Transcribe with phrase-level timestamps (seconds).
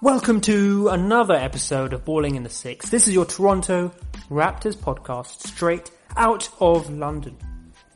[0.00, 2.88] Welcome to another episode of Balling in the Six.
[2.88, 3.90] This is your Toronto
[4.30, 7.36] Raptors podcast straight out of London.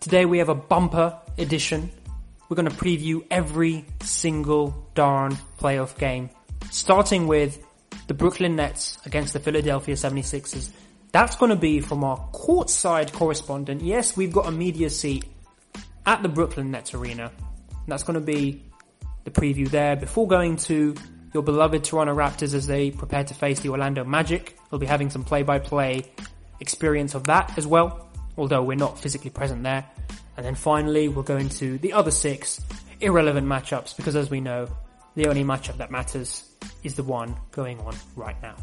[0.01, 1.93] Today we have a bumper edition.
[2.49, 6.31] We're going to preview every single darn playoff game,
[6.73, 7.65] starting with
[8.09, 10.73] the Brooklyn Nets against the Philadelphia 76ers.
[11.13, 13.81] That's going to be from our courtside correspondent.
[13.81, 15.25] Yes, we've got a media seat
[16.05, 17.31] at the Brooklyn Nets arena.
[17.87, 18.65] That's going to be
[19.23, 20.97] the preview there before going to
[21.33, 24.57] your beloved Toronto Raptors as they prepare to face the Orlando Magic.
[24.71, 26.05] We'll be having some play-by-play
[26.61, 29.85] experience of that as well, although we're not physically present there.
[30.37, 32.61] And then finally, we'll go into the other six
[33.01, 34.69] irrelevant matchups because as we know,
[35.15, 36.49] the only matchup that matters
[36.83, 38.57] is the one going on right now.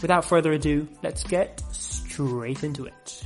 [0.00, 3.22] Without further ado, let's get straight into it.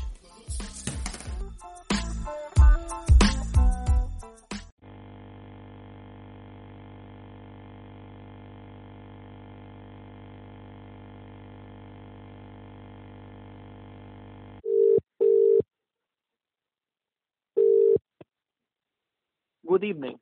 [19.68, 20.18] Good evening.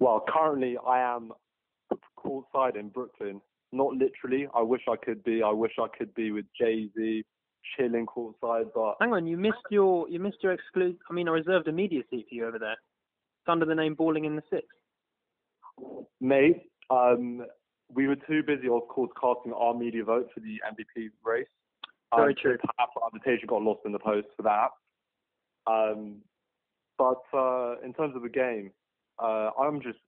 [0.00, 1.32] Well, currently I am
[2.18, 3.40] courtside in Brooklyn.
[3.70, 4.48] Not literally.
[4.52, 5.42] I wish I could be.
[5.44, 7.24] I wish I could be with Jay Z,
[7.76, 8.66] chilling courtside.
[8.74, 10.98] But Hang on, you missed your you missed your exclusive.
[11.08, 12.72] I mean, I reserved a media seat for you over there.
[12.72, 14.66] It's under the name Balling in the Six.
[16.20, 17.46] mate, um,
[17.94, 21.46] we were too busy, of course, casting our media vote for the MVP race.
[22.14, 22.58] Very um, true.
[22.58, 24.70] Perhaps our invitation got lost in the post for that.
[25.72, 26.22] Um,
[27.02, 28.70] but uh, in terms of the game,
[29.18, 29.98] uh, I'm just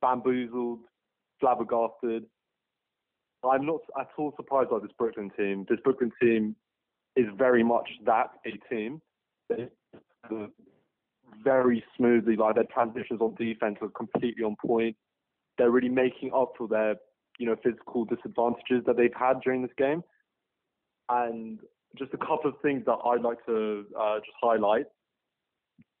[0.00, 0.80] bamboozled,
[1.38, 2.24] flabbergasted.
[3.48, 5.66] I'm not at all surprised by this Brooklyn team.
[5.68, 6.56] This Brooklyn team
[7.14, 9.00] is very much that a team.
[9.48, 9.68] They
[11.44, 14.96] very smoothly, like their transitions on defense are completely on point.
[15.58, 16.96] They're really making up for their,
[17.38, 20.02] you know, physical disadvantages that they've had during this game.
[21.08, 21.60] And
[21.96, 24.86] just a couple of things that I'd like to uh, just highlight.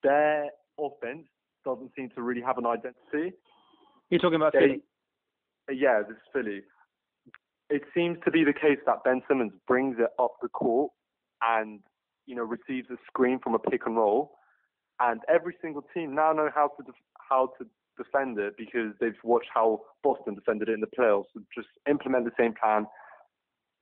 [0.02, 1.26] Their offense
[1.64, 3.36] doesn't seem to really have an identity.
[4.10, 4.82] You're talking about They- Philly.
[5.70, 6.62] Yeah, this is Philly.
[7.70, 10.92] It seems to be the case that Ben Simmons brings it up the court
[11.40, 11.80] and,
[12.26, 14.36] you know, receives a screen from a pick and roll.
[15.00, 19.18] And every single team now know how to def- how to defend it because they've
[19.24, 21.26] watched how Boston defended it in the playoffs.
[21.32, 22.86] So just implement the same plan.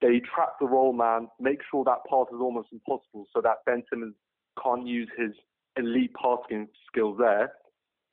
[0.00, 3.82] They trap the roll man, make sure that pass is almost impossible so that Ben
[3.90, 4.14] Simmons
[4.62, 5.32] can't use his
[5.80, 7.52] elite passing skills there.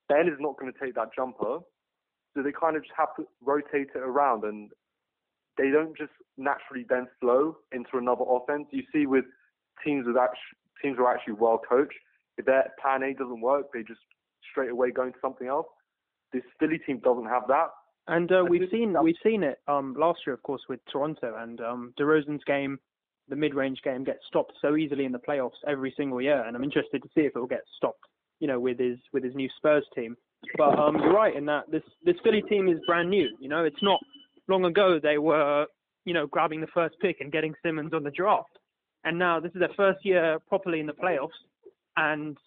[0.09, 1.59] Ben is not going to take that jumper.
[2.35, 4.69] So they kind of just have to rotate it around and
[5.57, 8.67] they don't just naturally then flow into another offense.
[8.71, 9.25] You see with
[9.83, 10.37] teams with act-
[10.81, 11.97] teams who are actually well coached,
[12.37, 13.99] if their plan A doesn't work, they just
[14.51, 15.67] straight away go into something else.
[16.31, 17.69] This Philly team doesn't have that.
[18.07, 21.59] And uh, we've seen we've seen it um, last year, of course, with Toronto and
[21.59, 22.79] um, DeRozan's game,
[23.29, 26.63] the mid-range game gets stopped so easily in the playoffs every single year, and I'm
[26.63, 28.05] interested to see if it will get stopped,
[28.39, 30.15] you know, with his with his new Spurs team.
[30.57, 33.29] But um, you're right in that this this Philly team is brand new.
[33.39, 33.99] You know, it's not
[34.47, 35.65] long ago they were,
[36.05, 38.57] you know, grabbing the first pick and getting Simmons on the draft,
[39.03, 41.29] and now this is their first year properly in the playoffs,
[41.97, 42.37] and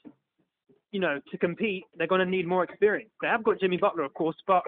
[0.93, 3.11] you know, to compete, they're going to need more experience.
[3.23, 4.63] They have got Jimmy Butler, of course, but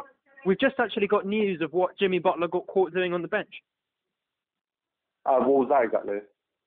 [0.46, 3.50] we've just actually got news of what Jimmy Butler got caught doing on the bench.
[5.26, 6.18] Uh, what was that exactly?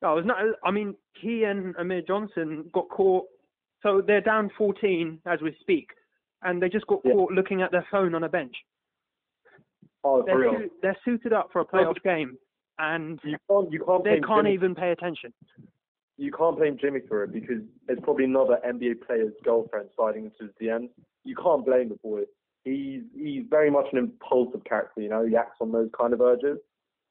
[0.03, 0.37] Oh, it's not.
[0.63, 3.25] I mean, he and Amir Johnson got caught.
[3.83, 5.89] So they're down 14 as we speak,
[6.43, 7.13] and they just got Yeah.
[7.13, 8.55] caught looking at their phone on a bench.
[10.03, 10.57] Oh, for They're, real.
[10.59, 12.37] su- they're suited up for a playoff game,
[12.79, 15.33] and You can't you can't they can't Jimmy, even pay attention.
[16.17, 20.43] you can't blame Jimmy for it because it's probably another NBA player's girlfriend sliding into
[20.43, 20.89] his DMs.
[21.23, 22.21] You can't blame the boy.
[22.63, 25.01] He's he's very much an impulsive character.
[25.01, 26.57] You know, he acts on those kind of urges.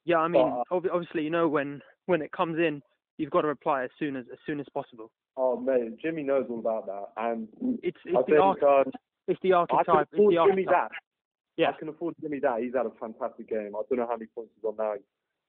[0.05, 2.81] Yeah, I mean, But, ob- obviously, you know, when when it comes in,
[3.17, 5.11] you've got to reply as soon as as soon as possible.
[5.37, 7.47] Oh man, Jimmy knows all about that, and
[7.83, 8.91] It's I it's the arch- um,
[9.27, 10.01] it's the I can archetype.
[10.03, 10.91] It's afford the Jimmy archetype.
[10.91, 10.91] that.
[11.57, 11.69] Yeah.
[11.69, 12.59] I can afford Jimmy that.
[12.61, 13.71] He's had a fantastic game.
[13.75, 14.93] I don't know how many points he's on now.
[14.93, 15.03] He's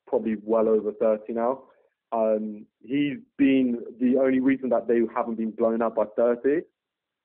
[0.07, 1.65] probably well over 30 now.
[2.13, 6.61] Um, he's been the only reason that they haven't been blown out by 30.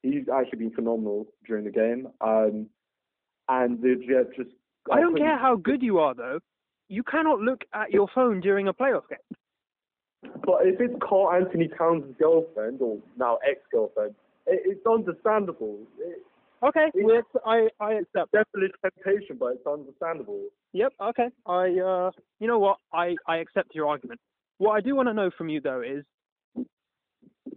[0.01, 2.07] He's actually been phenomenal during the game.
[2.21, 2.67] Um,
[3.47, 4.49] and the Jets just.
[4.91, 6.39] I don't couldn't- care how good you are, though.
[6.91, 9.37] You cannot look at your phone during a playoff game.
[10.45, 14.13] But if it's Karl-Anthony Towns' girlfriend, or now ex-girlfriend,
[14.45, 15.79] it, it's understandable.
[15.99, 16.19] It,
[16.63, 18.31] Okay, It- well, I I accept.
[18.33, 20.41] definitely temptation, but it's understandable.
[20.73, 20.93] Yep.
[21.01, 21.29] Okay.
[21.47, 22.77] I uh, you know what?
[22.93, 24.19] I I accept your argument.
[24.59, 26.03] What I do want to know from you though is,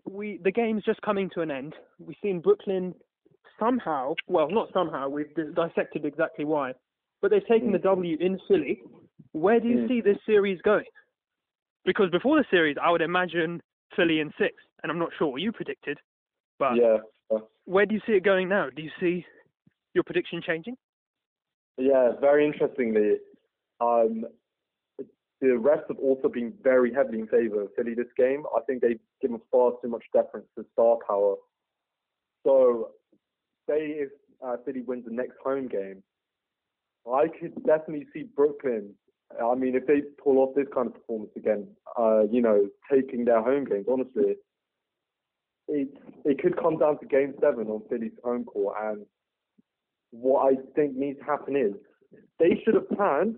[0.09, 1.75] we the game's just coming to an end.
[1.99, 2.95] We've seen Brooklyn
[3.61, 5.11] somehow, well, not somehow.
[5.11, 6.73] We've dissected exactly why,
[7.21, 8.81] but they've taken the W in Philly.
[9.35, 9.89] Where do you Mm.
[9.89, 10.87] see this series going?
[11.85, 13.61] Because before the series, I would imagine
[13.97, 15.99] Philly in six, and I'm not sure what you predicted,
[16.59, 17.01] but Yeah,
[17.65, 18.71] where do you see it going now?
[18.71, 19.27] Do you see
[19.93, 20.77] your prediction changing?
[21.77, 22.13] yeah.
[22.21, 23.19] Very interestingly,
[23.81, 24.25] um,
[25.41, 28.47] the refs have also been very heavily in favour of Philly this game.
[28.55, 31.35] I think they've given far too much deference to star power.
[32.47, 32.93] So,
[33.69, 36.05] say if uh, Philly wins the next home game,
[37.07, 38.95] I could definitely see Brooklyn.
[39.43, 43.25] I mean, if they pull off this kind of performance again, uh, you know, taking
[43.25, 44.37] their home games, honestly,
[45.69, 45.89] it
[46.25, 48.77] it could come down to Game Seven on Philly's home court.
[48.83, 49.07] And
[50.11, 51.73] what I think needs to happen is
[52.39, 53.37] they should have planned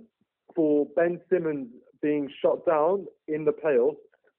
[0.55, 1.69] for Ben Simmons
[2.03, 3.97] being shut down in the playoffs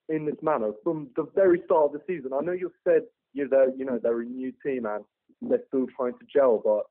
[0.09, 2.31] in this manner from the very start of the season.
[2.33, 3.01] I know you said
[3.33, 5.03] you know, they're you know they're a new team and
[5.41, 6.83] they're still trying to gel, but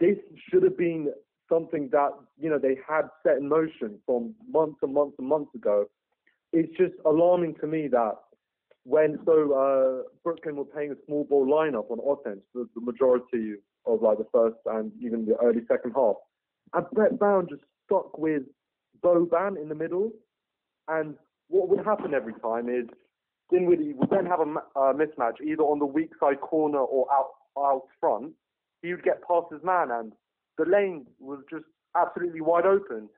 [0.00, 0.18] this
[0.48, 1.12] should have been
[1.48, 5.54] something that you know they had set in motion from months and months and months
[5.54, 5.86] ago.
[6.52, 8.14] It's just alarming to me that
[8.84, 13.54] when so uh, Brooklyn were playing a small ball lineup on offense for the majority
[13.86, 16.16] of like the first and even the early second half,
[16.74, 18.42] and Brett Brown just stuck with
[19.02, 20.10] Boban in the middle,
[20.88, 21.14] and
[21.48, 22.86] what would happen every time is
[23.50, 27.30] Dinwiddie would then have a uh, mismatch either on the weak side corner or out
[27.58, 28.32] out front.
[28.82, 30.12] He would get past his man, and
[30.58, 31.64] the lane was just
[31.96, 33.08] absolutely wide open.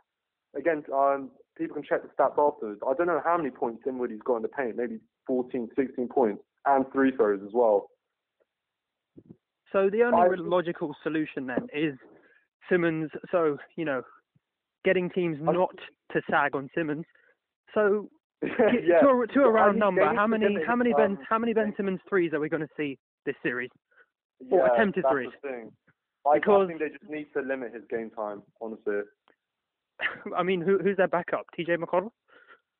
[0.56, 2.80] Again, um, people can check the stats afterwards.
[2.86, 6.42] I don't know how many points Dinwiddie's got in the paint, maybe 14, 16 points,
[6.64, 7.90] and three throws as well.
[9.72, 11.94] So the only I- logical solution then is
[12.70, 13.10] Simmons.
[13.30, 14.02] So you know,
[14.84, 15.74] getting teams I- not
[16.12, 17.04] to sag on Simmons.
[17.74, 18.08] So
[18.42, 19.00] yeah.
[19.00, 21.74] to, a, to a round number, how many how many Ben um, how many Ben
[21.76, 23.70] Simmons threes are we going to see this series?
[24.50, 25.30] or yeah, attempted threes.
[26.26, 29.00] I, I Because- think they just need to limit his game time, honestly.
[30.36, 31.46] I mean, who who's their backup?
[31.56, 31.76] T.J.
[31.76, 32.10] McConnell.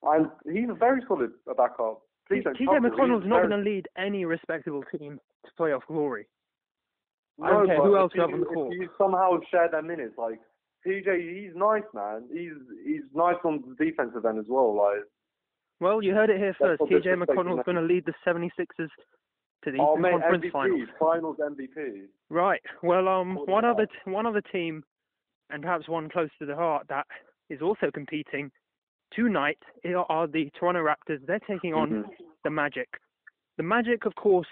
[0.03, 2.03] And he's a very solid uh, backup.
[2.29, 2.71] Please don't T.J.
[2.71, 6.27] McConnell's not very- going to lead any respectable team to playoff glory.
[7.43, 8.73] I No, don't care who else you have on the court.
[8.75, 10.41] you somehow share their minutes, like
[10.87, 12.25] TJ, he's nice, man.
[12.33, 12.53] He's
[12.85, 14.75] he's nice on the defensive end as well.
[14.75, 15.05] Like,
[15.81, 16.83] Well, you heard it here first.
[16.89, 17.11] T.J.
[17.11, 18.89] McConnell's going to lead the 76ers
[19.67, 20.89] to the oh mate, Conference MVP, Finals.
[20.99, 22.07] Finals MVP.
[22.31, 22.63] Right.
[22.83, 24.83] Well, um, one other t- one other team,
[25.51, 27.07] and perhaps one close to the heart that
[27.51, 28.51] is also competing
[29.13, 29.59] tonight
[30.09, 31.25] are- the Toronto Raptors.
[31.27, 32.17] They're taking on Mhm.
[32.45, 32.89] the Magic.
[33.57, 34.49] The Magic, of course,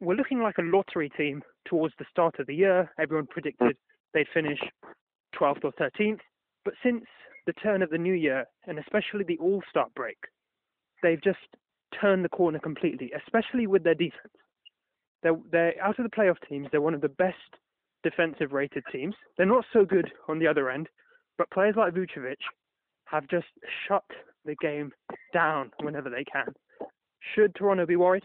[0.00, 2.92] were looking like a lottery team towards the start of the year.
[2.98, 3.76] Everyone predicted
[4.12, 4.60] they'd finish
[5.32, 6.20] 12th or 13th.
[6.64, 7.04] But since
[7.46, 10.18] the turn of the new year, and especially the All Star break,
[11.02, 11.56] they've just
[11.98, 14.34] turned the corner completely, especially with their defense.
[15.22, 17.36] They're, they're out of the playoff teams, they're one of the best
[18.02, 19.14] defensive rated teams.
[19.36, 20.88] They're not so good on the other end,
[21.36, 22.36] but players like Vucevic
[23.04, 23.46] have just
[23.86, 24.04] shut
[24.44, 24.92] the game
[25.32, 26.54] down whenever they can.
[27.34, 28.24] Should Toronto be worried?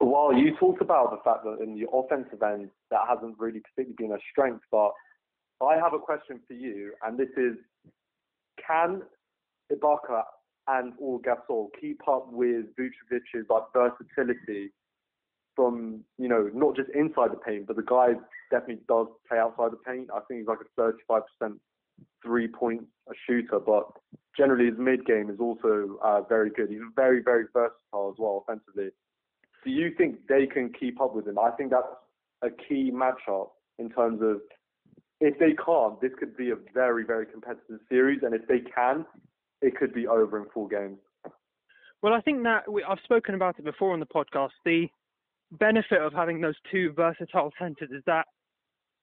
[0.00, 3.94] Well, you talked about the fact that in the offensive end that hasn't really particularly
[3.96, 4.90] been a strength, but
[5.64, 7.56] I have a question for you, and this is:
[8.66, 9.02] Can
[9.72, 10.22] Ibaka
[10.68, 14.70] and or Gasol keep up with Vucevic's like versatility
[15.54, 18.14] from you know not just inside the paint, but the guy
[18.50, 20.08] definitely does play outside the paint.
[20.14, 20.80] I think he's like a
[21.42, 21.58] 35%
[22.24, 22.84] three point
[23.26, 23.84] shooter, but
[24.36, 26.70] generally his mid game is also uh, very good.
[26.70, 28.90] He's very very versatile as well offensively.
[29.64, 31.38] Do you think they can keep up with him?
[31.38, 31.86] I think that's
[32.42, 34.40] a key matchup in terms of
[35.20, 39.06] if they can't, this could be a very, very competitive series, and if they can,
[39.62, 40.98] it could be over in four games.
[42.02, 44.50] Well, I think that we, I've spoken about it before on the podcast.
[44.64, 44.88] The
[45.52, 48.26] benefit of having those two versatile centers is that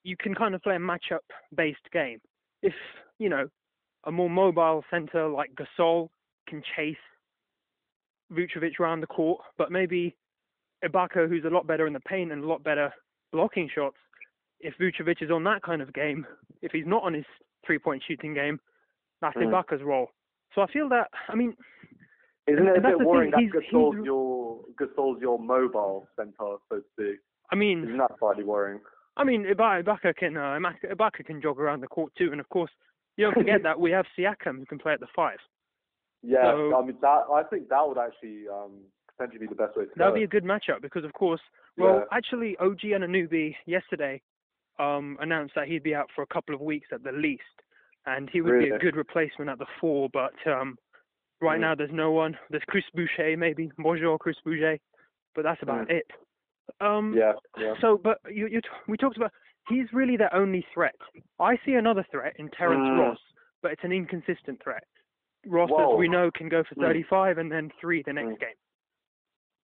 [0.04, 1.20] you can kind of play a matchup
[1.56, 2.20] based game.
[2.62, 2.74] If,
[3.18, 3.48] you know,
[4.06, 6.10] a more mobile center like Gasol
[6.48, 6.96] can chase
[8.32, 10.16] Vucevic around the court, but maybe
[10.84, 12.94] Ibaka, who's a lot better in the paint and a lot better
[13.32, 13.98] blocking shots,
[14.60, 16.26] if Vucevic is on that kind of game,
[16.62, 17.26] if he's not on his
[17.66, 18.60] three point shooting game,
[19.22, 19.48] that's Mm.
[19.48, 20.12] Ibaka's role.
[20.60, 21.56] So I feel that, I mean,
[22.46, 26.34] Isn't it a bit the thing, worrying that Gasol's he's- your Gasol's your mobile center,
[26.68, 27.20] so to speak?
[27.50, 28.82] I mean, Isn't that slightly worrying?
[29.16, 32.72] I mean, Ibaka, can uh, Ibaka can jog around the court too, and of course,
[33.16, 35.38] you don't forget that we have Siakam who can play at the five.
[36.24, 37.24] Yeah, So- I mean that.
[37.32, 38.82] I think that would actually um,
[39.16, 40.16] potentially be the best way to That would go.
[40.16, 41.42] be a good matchup because, of course,
[41.78, 42.18] well, Yeah.
[42.18, 44.22] actually, OG Anunoby yesterday
[44.78, 47.44] um, announced that he'd be out for a couple of weeks at the least,
[48.06, 50.10] and he would be a good replacement at the four.
[50.14, 50.78] But um,
[51.42, 51.62] right Mm.
[51.62, 52.38] now, there's no one.
[52.50, 54.78] There's Chris Boucher, maybe Bonjour, Chris Boucher,
[55.36, 55.92] but that's about Mm.
[55.92, 56.12] it.
[56.80, 57.74] Um, Yeah, yeah.
[57.82, 59.32] So, but you, you, t- we talked about
[59.68, 60.96] he's really their only threat.
[61.40, 63.00] I see another threat in Terence Mm.
[63.00, 63.20] Ross,
[63.62, 64.84] but it's an inconsistent threat.
[65.46, 65.94] Ross, Whoa.
[65.94, 66.82] as we know, can go for Mm.
[66.84, 68.40] 35 and then three the next Mm.
[68.40, 68.56] game.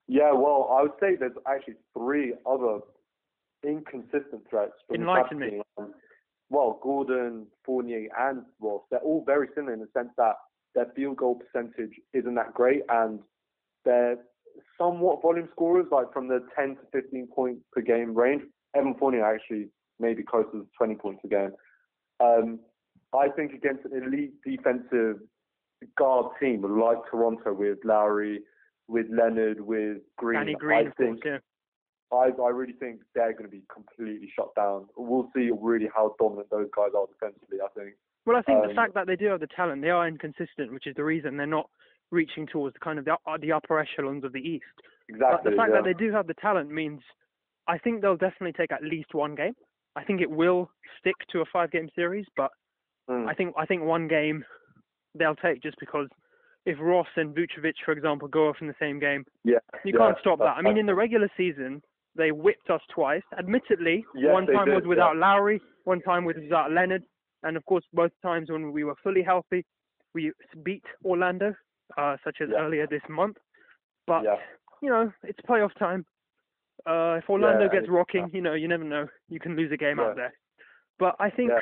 [0.08, 2.80] Yeah, well, I would say there's actually three other
[3.62, 5.62] inconsistent threats from Enlighten me.
[6.50, 10.34] Well, Gordon, Fournier, and Ross, they're all very similar in the sense that
[10.74, 13.20] their field goal percentage isn't that great, and
[13.84, 14.16] they're
[14.76, 18.42] somewhat volume scorers, like from the 10 to 15 points per game range.
[18.74, 21.50] Evan Fournier actually maybe closer to 20 points a game.
[22.20, 22.60] Um,
[23.14, 25.16] I think against an elite defensive
[25.96, 28.40] guard team like Toronto with Lowry,
[28.88, 31.38] with Leonard, with Green, Danny Green, I of course, think yeah.
[32.12, 34.86] I, I really think they're going to be completely shut down.
[34.96, 37.58] We'll see really how dominant those guys are defensively.
[37.64, 37.94] I think.
[38.26, 40.72] Well, I think the Um, fact that they do have the talent, they are inconsistent,
[40.72, 41.70] which is the reason they're not
[42.10, 44.64] reaching towards the kind of the, uh, the upper echelons of the East.
[45.08, 45.50] But Exactly.
[45.50, 45.76] the fact yeah.
[45.76, 47.00] that they do have the talent means
[47.66, 49.54] I think they'll definitely take at least one game.
[49.96, 52.50] I think it will stick to a five-game series, but
[53.08, 53.28] Mm.
[53.28, 54.44] I think I think one game
[55.16, 56.08] they'll take just because
[56.64, 59.98] if Ross and Vucevic, for example, go off in the same game, yeah, you yeah,
[59.98, 60.56] can't stop that.
[60.56, 61.82] I mean, in the regular season,
[62.16, 63.22] they whipped us twice.
[63.38, 67.02] Admittedly, Yes, one time did, was without Lowry, one time was without Leonard,
[67.42, 69.64] and of course, both times when we were fully healthy,
[70.14, 71.54] we beat Orlando,
[71.96, 72.60] uh, such as Yeah.
[72.60, 73.36] earlier this month.
[74.06, 74.36] But yeah,
[74.82, 76.04] you know, it's playoff time.
[76.86, 79.08] Uh, if Orlando Yeah, gets rocking, you know, you never know.
[79.28, 80.32] You can lose a game out there.
[80.98, 81.60] But I think Yeah.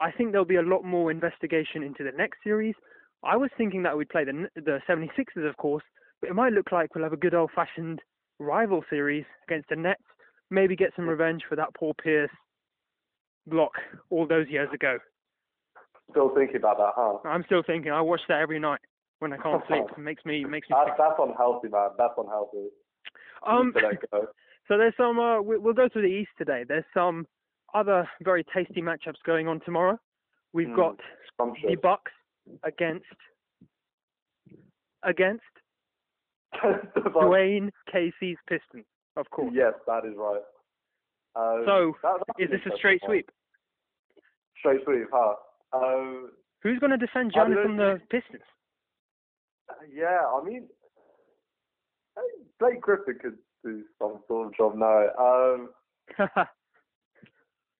[0.00, 2.74] I think there'll be a lot more investigation into the next series.
[3.22, 5.84] I was thinking that we'd play the the 76ers, of course,
[6.20, 8.00] but it might look like we'll have a good old-fashioned
[8.40, 10.02] rival series against the Nets.
[10.50, 12.30] Maybe get some revenge for that Paul Pierce
[13.46, 13.72] block
[14.10, 14.98] all those years ago.
[16.10, 17.18] still thinking about that, huh?
[17.28, 17.92] I'm still thinking.
[17.92, 18.80] I watch that every night
[19.20, 19.84] when I can't sleep.
[19.96, 20.76] It makes me makes me.
[20.84, 21.90] That's, that's unhealthy, man.
[21.96, 22.66] That's unhealthy.
[23.46, 24.26] Um, To.
[24.68, 25.18] So there's some.
[25.18, 26.64] Uh, we, we'll go through the East today.
[26.66, 27.26] There's some
[27.74, 29.98] other very tasty matchups going on tomorrow.
[30.52, 30.76] We've Hmm.
[30.76, 30.96] got
[31.38, 32.12] the Bucks
[32.62, 33.04] against
[35.02, 35.42] against
[37.14, 38.84] Dwane Casey's Pistons,
[39.16, 39.52] of course.
[39.54, 40.40] Yes, that is right.
[41.36, 41.94] Um, So,
[42.38, 43.10] Is this a straight one.
[43.10, 43.30] sweep?
[44.58, 45.34] Straight sweep, huh?
[45.72, 46.30] Um,
[46.62, 48.42] Who's going to defend Giannis from the Pistons?
[49.92, 50.66] yeah, I mean,
[52.58, 55.06] Blake Griffin could do some sort of job now.
[55.18, 55.68] Um,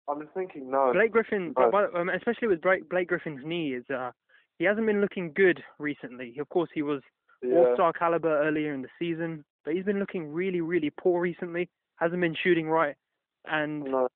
[0.08, 0.92] I'm just thinking, no.
[0.92, 4.10] Blake Griffin, um, especially with Blake, Blake Griffin's knee, is uh,
[4.58, 6.36] he hasn't been looking good recently.
[6.40, 7.02] Of course, he was
[7.42, 7.56] yeah.
[7.56, 11.68] all-star caliber earlier in the season, but he's been looking really, really poor recently.
[11.97, 12.94] Hasn't been shooting right,
[13.47, 14.09] and No.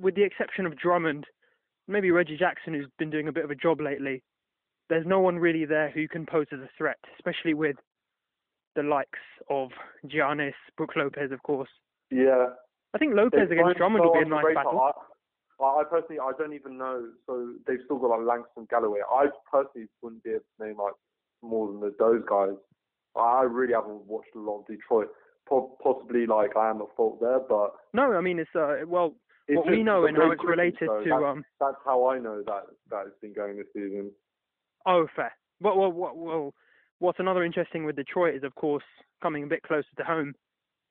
[0.00, 1.26] with the exception of Drummond,
[1.88, 4.22] maybe Reggie Jackson, who's been doing a bit of a job lately,
[4.88, 7.76] there's no one really there who can pose as a threat, especially with
[8.76, 9.18] the likes
[9.50, 9.70] of
[10.06, 11.70] Giannis, Brook Lopez, of course.
[12.10, 12.50] Yeah.
[12.94, 14.92] I think Lopez against Drummond will be a nice battle.
[15.60, 17.08] I, I personally, I don't even know.
[17.26, 19.00] So they've still got like Langston Galloway.
[19.10, 20.94] I personally wouldn't be able to name like
[21.42, 22.56] more than the, those guys.
[23.16, 25.08] I really haven't watched a lot of Detroit.
[25.48, 29.14] Po- possibly like I am at fault there, but No, I mean it's uh well
[29.48, 31.02] it's what we know and how it's related show.
[31.02, 34.12] to That's, um that's how I know that that it's been going this season.
[34.86, 35.32] oh fair.
[35.60, 36.54] Well, well, well, well,
[37.00, 38.84] what's another interesting with Detroit is of course
[39.20, 40.32] coming a bit closer to home.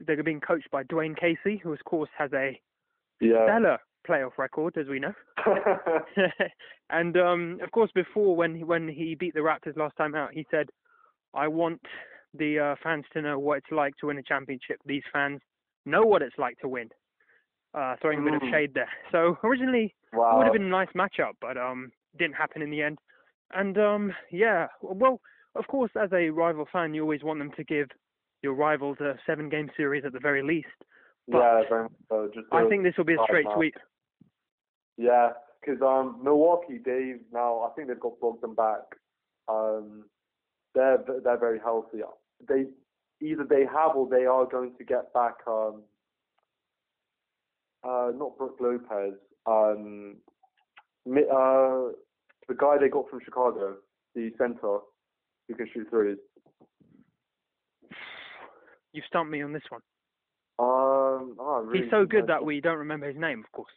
[0.01, 2.59] They're being coached by Dwane Casey, who of course has a
[3.21, 3.45] Yeah.
[3.45, 3.77] stellar
[4.07, 5.13] playoff record, as we know.
[6.89, 10.33] and um, of course, before when he, when he beat the Raptors last time out,
[10.33, 10.69] he said,
[11.33, 11.81] "I want
[12.33, 14.77] the uh, fans to know what it's like to win a championship.
[14.85, 15.41] These fans
[15.85, 16.89] know what it's like to win."
[17.73, 18.51] Uh, throwing a bit of Mm.
[18.51, 18.89] shade there.
[19.13, 22.81] So originally it would have been a nice matchup, but um, didn't happen in the
[22.81, 22.99] end.
[23.53, 25.21] And um, yeah, well,
[25.55, 27.87] of course, as a rival fan, you always want them to give
[28.41, 30.67] your rivals a seven-game series at the very least.
[31.29, 31.61] but yeah,
[32.09, 32.29] so.
[32.33, 33.75] Just I think this will be a straight sweep.
[34.97, 35.29] Yeah,
[35.59, 38.83] because um, Milwaukee, they now I think they've got Brogdon back.
[39.47, 40.05] Um,
[40.75, 41.99] they're they're very healthy.
[42.47, 42.65] They
[43.21, 45.35] either they have or they are going to get back.
[45.47, 45.83] Um,
[47.83, 49.13] uh, not Brook Lopez.
[49.45, 50.17] Um,
[51.07, 51.93] uh,
[52.47, 53.77] the guy they got from Chicago,
[54.13, 54.79] the center
[55.47, 56.17] who can shoot threes.
[58.93, 59.81] You stumped me on this one.
[60.59, 63.71] Um, oh, really He's so good that we don't remember his name, of course.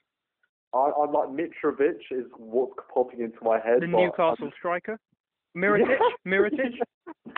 [0.75, 3.83] I, I'm like Mitrovic is what's popping into my head.
[3.83, 4.99] The but I'm Newcastle striker.
[5.57, 5.99] Mirotic?
[6.27, 6.75] Mirotic?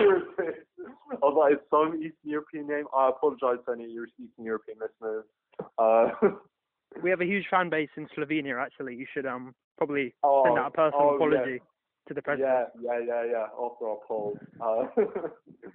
[0.00, 0.55] Mirotic.
[1.11, 2.87] I was like, it's some Eastern European name.
[2.97, 5.25] I apologize to any Eastern European listeners.
[5.78, 6.09] Uh,
[7.02, 8.95] We have a huge fan base in Slovenia, actually.
[8.95, 11.61] You should um probably oh, send out a personal oh, apology
[12.09, 12.69] to the president.
[12.81, 13.47] Yeah, yeah, yeah, yeah.
[13.61, 14.38] After our poll.
[14.61, 14.85] Uh,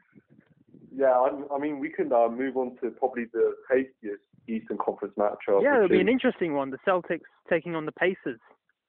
[0.95, 5.13] yeah, I, I mean, we can uh, move on to probably the tastiest Eastern Conference
[5.17, 5.61] matchup.
[5.63, 6.69] Yeah, it'll be is- an interesting one.
[6.69, 8.39] The Celtics taking on the Pacers.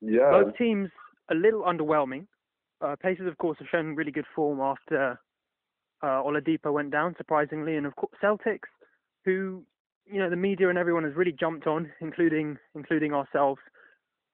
[0.00, 0.90] Yeah, Both teams
[1.30, 2.26] a little underwhelming.
[2.80, 5.18] Uh, Pacers, of course, have shown really good form after
[6.02, 8.68] uh, Oladipo went down, surprisingly, and of course Celtics,
[9.24, 9.62] who
[10.04, 13.60] you know the media and everyone has really jumped on, including including ourselves.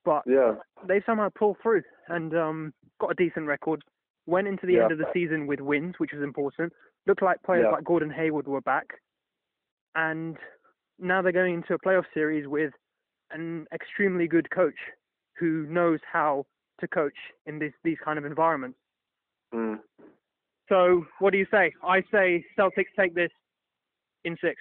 [0.06, 0.54] But yeah,
[0.86, 3.84] they've somehow pulled through and um, got a decent record.
[4.24, 4.84] Went into the Yeah.
[4.84, 6.72] end of the season with wins, which was important.
[7.06, 7.72] Looked like players Yeah.
[7.72, 8.86] like Gordon Hayward were back,
[9.94, 10.38] and
[10.98, 12.72] now they're going into a playoff series with
[13.30, 14.74] an extremely good coach
[15.38, 16.46] who knows how
[16.80, 18.78] to coach in this, these kind of environments.
[19.54, 19.78] mm.
[20.68, 21.72] So, what do you say?
[21.82, 23.30] I say Celtics take this
[24.24, 24.60] in six.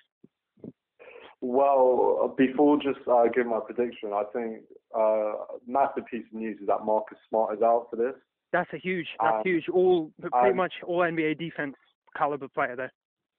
[1.42, 4.62] Well, before just uh, giving my prediction, I think
[4.98, 5.34] uh,
[5.68, 8.14] massive piece of news is that Marcus Smart is out for this.
[8.54, 9.08] That's a huge.
[9.22, 9.70] That's Um, huge.
[9.70, 11.76] All pretty um, much all NBA defense
[12.16, 12.92] caliber player there.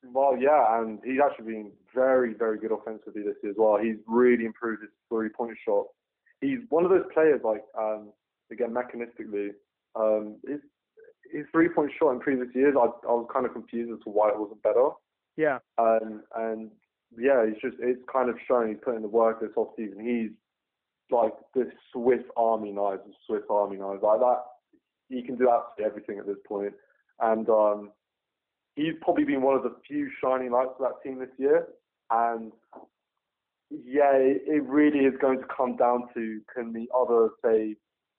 [0.04, 3.78] Well, yeah, and he's actually been very, very good offensively this year as well.
[3.82, 5.86] He's really improved his three-point shot.
[6.40, 8.12] He's one of those players, like um,
[8.52, 9.50] again, mechanistically,
[9.96, 10.60] um, his
[11.32, 14.30] his three-point shot in previous years, I, I was kind of confused as to why
[14.30, 14.90] it wasn't better.
[15.36, 15.58] Yeah.
[15.76, 16.70] Um, and
[17.18, 20.00] yeah, it's just it's kind of showing he's putting the work this off season.
[20.00, 20.30] He's
[21.10, 24.42] like this Swiss Army knife, the Swiss Army knife like that.
[25.08, 26.72] He can do absolutely everything at this point.
[26.72, 26.74] point,
[27.20, 27.90] and um,
[28.78, 31.66] he's probably been one of the few shining lights for that team this year.
[32.10, 32.52] And
[33.70, 37.76] yeah, it, really is going to come down to can the other say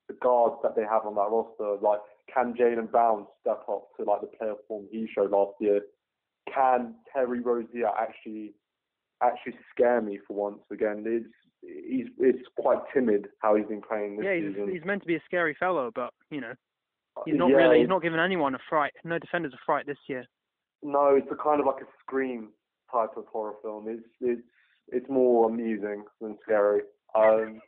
[0.08, 2.00] the guards that they have on that roster, like
[2.32, 5.82] can Jaylen Brown step up to like the player form he showed last year?
[6.54, 8.54] Can Terry Rozier actually
[9.24, 11.04] actually scare me for once again?
[11.06, 11.25] It's
[11.62, 14.72] he's it's quite timid how he's been playing this Yeah, he's, season.
[14.72, 16.54] he's meant to be a scary fellow, but you know
[17.25, 17.80] he's uh, not Yeah, really.
[17.80, 18.94] He's not giving anyone a fright.
[19.04, 20.25] No defenders a fright this year.
[20.82, 22.50] No, it's a kind of like a scream
[22.92, 23.88] type of horror film.
[23.88, 24.42] It's it's
[24.90, 26.82] it's more amusing than scary.
[27.15, 27.62] Um,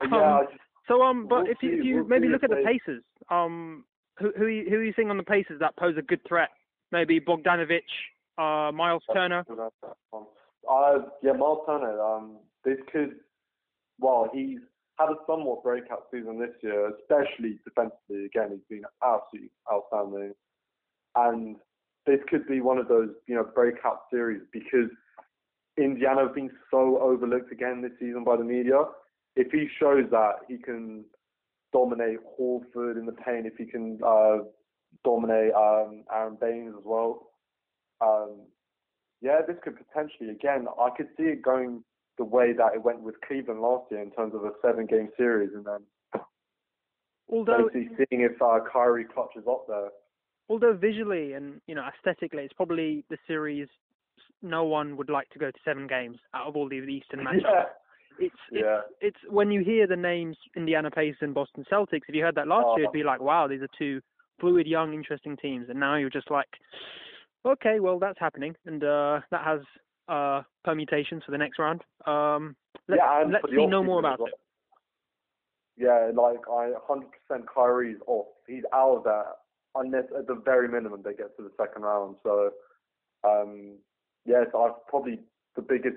[0.00, 2.44] but yeah, Um, just, So um, but We'll if you if you we'll maybe look
[2.44, 3.84] at the Pacers, um,
[4.18, 6.50] who who you- who are you seeing on the paces that pose a good threat?
[6.90, 7.82] Maybe Bogdanovich,
[8.38, 9.44] uh, Miles Turner.
[10.68, 12.00] uh, yeah, Miles Turner.
[12.00, 13.16] Um, this could,
[13.98, 14.60] well, he's
[14.98, 18.26] had a somewhat breakout season this year, especially defensively.
[18.26, 20.34] Again, he's been absolutely outstanding,
[21.16, 21.56] and
[22.06, 24.90] this could be one of those you know breakout series because
[25.78, 28.84] Indiana have been so overlooked again this season by the media.
[29.36, 31.04] If he shows that he can
[31.72, 34.38] dominate Horford in the paint, if he can uh,
[35.04, 37.30] dominate um, Aron Baynes as well,
[38.02, 38.42] um,
[39.22, 40.66] yeah, this could potentially again.
[40.78, 41.82] I could see it going
[42.18, 45.50] the way that it went with Cleveland last year in terms of a seven-game series,
[45.54, 46.22] and then
[47.30, 49.88] Although basically seeing if uh, Kyrie clutches up there.
[50.52, 53.68] Although visually and you know aesthetically, it's probably the series
[54.42, 57.42] no one would like to go to seven games out of all the Eastern matchups.
[57.42, 57.64] Yeah,
[58.18, 62.02] It's it's yeah, it's when you hear the names Indiana Pacers and Boston Celtics.
[62.08, 62.76] If you heard that last Oh.
[62.76, 64.00] year, it'd be like, wow, these are two
[64.40, 65.66] fluid, young, interesting teams.
[65.70, 66.48] And now you're just like,
[67.46, 69.60] okay, well that's happening, and uh, that has
[70.08, 71.80] uh, permutations for the next round.
[72.06, 72.54] Um,
[72.88, 74.28] let's yeah, let's see no more about well.
[74.28, 74.34] it.
[75.78, 78.26] Yeah, like I 100% Kyrie's off.
[78.46, 79.24] He's out of that
[79.74, 82.16] unless at the very minimum they get to the second round.
[82.22, 82.50] So,
[83.24, 83.76] um,
[84.24, 85.20] yeah, so I've probably
[85.56, 85.96] the biggest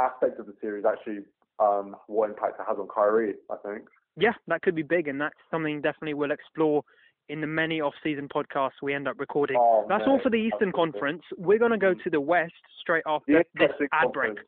[0.00, 1.24] aspect of the series actually
[1.58, 3.34] um, what impact it has on Kyrie.
[3.50, 3.86] I think.
[4.16, 6.82] Yeah, that could be big, and that's something definitely we'll explore
[7.28, 9.56] in the many off-season podcasts we end up recording.
[9.58, 10.92] Oh, That's all for the Eastern absolutely.
[10.92, 11.22] Conference.
[11.38, 14.38] We're going to go to the West straight after this ad break.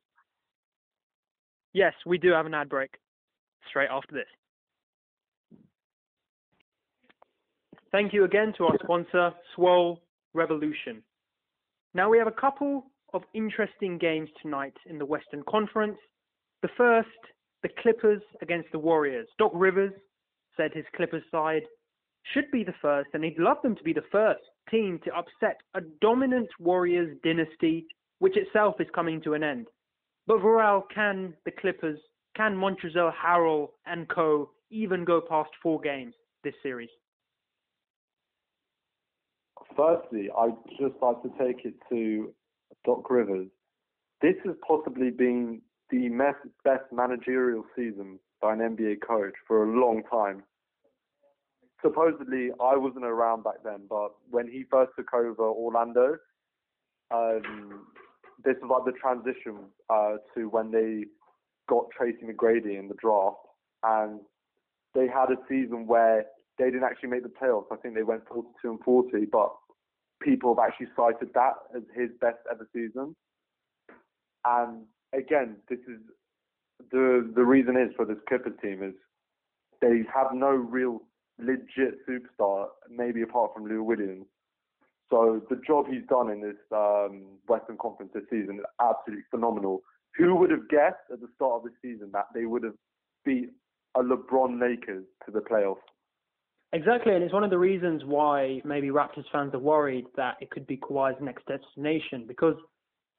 [1.73, 2.91] Yes, we do have an ad break
[3.69, 4.27] straight after this.
[7.95, 10.03] Thank you again to our sponsor, Swole
[10.33, 11.01] Revolution.
[11.95, 15.97] Now we have a couple of interesting games tonight in the Western Conference.
[16.63, 17.09] The first,
[17.63, 19.29] the Clippers against the Warriors.
[19.39, 19.93] Doc Rivers
[20.57, 21.63] said his Clippers side
[22.33, 25.61] should be the first, and he'd love them to be the first team to upset
[25.75, 27.87] a dominant Warriors dynasty,
[28.19, 29.69] which itself is coming to an end.
[30.27, 32.01] But Varel, can the Clippers,
[32.37, 36.91] can Montrezl Harrell and co even go past four games this series?
[39.77, 42.33] Firstly, I'd just like to take it to
[42.85, 43.49] Doc Rivers.
[44.21, 46.09] This has possibly been the
[46.65, 50.43] best managerial season by an NBA coach for a long time.
[51.83, 56.17] Supposedly, I wasn't around back then, but when he first took over Orlando,
[57.11, 57.87] um,
[58.43, 61.05] this was like the transition uh, to when they
[61.69, 63.37] got Tracy McGrady in the draft,
[63.83, 64.21] and
[64.95, 66.25] they had a season where
[66.59, 67.67] they didn't actually make the playoffs.
[67.73, 69.53] I think they went 42 and 40, but
[70.23, 73.15] people have actually cited that as his best ever season.
[74.45, 76.01] And again, this is
[76.91, 78.95] the the reason is for this Clippers team is
[79.81, 81.01] they have no real
[81.39, 84.27] legit superstar, maybe apart from Lou Williams.
[85.11, 89.83] So the job he's done in this um, Western Conference this season is absolutely phenomenal.
[90.17, 92.75] Who would have guessed at the start of the season that they would have
[93.25, 93.51] beat
[93.97, 95.85] a LeBron Lakers to the playoffs?
[96.75, 100.51] Exactly, and it's one of the reasons why maybe Raptors fans are worried that it
[100.51, 102.57] could be Kawhi's next destination because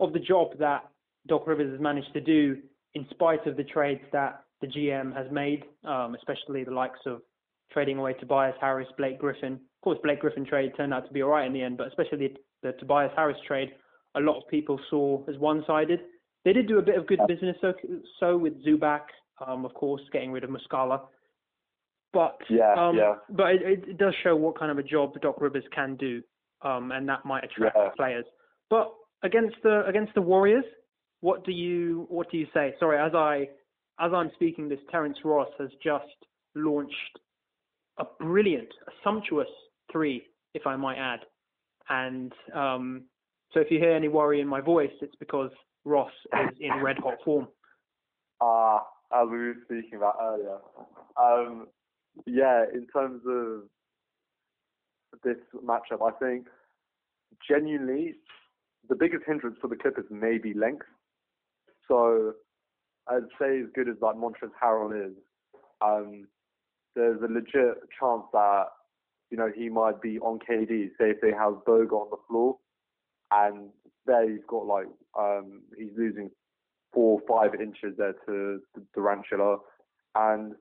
[0.02, 0.84] of the job that
[1.26, 2.58] Doc Rivers has managed to do
[2.96, 7.22] in spite of the trades that the GM has made, um, especially the likes of
[7.72, 9.54] trading away Tobias Harris, Blake Griffin.
[9.54, 11.88] Of course, Blake Griffin trade turned out to be all right in the end, but
[11.88, 13.70] especially the, the Tobias Harris trade,
[14.15, 16.02] a lot of people saw as one-sided.
[16.44, 17.72] They did do a bit of good business so,
[18.20, 19.04] so with Zubac,
[19.48, 21.04] um, of course, getting rid of Muscala.
[22.15, 23.15] But yeah, um, yeah.
[23.30, 26.21] but it, it does show what kind of a job Doc Rivers can do,
[26.62, 27.89] um, and that might attract yeah.
[27.97, 28.23] players.
[28.69, 30.63] But against the against the Warriors,
[31.19, 32.73] what do you what do you say?
[32.80, 33.49] Sorry, as I
[33.99, 36.06] as I'm speaking, this Terrence Ross has just
[36.56, 37.19] launched
[37.99, 39.49] a brilliant, a sumptuous
[39.91, 40.23] three,
[40.54, 41.19] if I might add.
[41.89, 43.04] And um,
[43.51, 45.51] so if you hear any worry in my voice, it's because
[45.84, 47.49] Ross is in red hot form.
[48.41, 48.82] Ah,
[49.13, 50.58] uh, as we were speaking about earlier.
[51.17, 51.67] Um,
[52.25, 53.63] yeah, in terms of
[55.23, 56.47] this matchup, I think
[57.47, 58.15] genuinely
[58.88, 60.86] the biggest hindrance for the Clippers may be length.
[61.88, 62.34] So
[63.08, 65.15] I'd say as good as like Montrezl Harrell is,
[65.82, 66.28] um,
[66.95, 68.65] there's a legit chance that
[69.30, 70.89] you know he might be on KD.
[70.97, 72.58] Say if they have Boga on the floor,
[73.32, 73.69] and
[74.06, 74.88] there he's got like
[75.19, 76.32] um, he's losing
[76.93, 79.58] four or five inches there to the Durantula,
[80.15, 80.54] and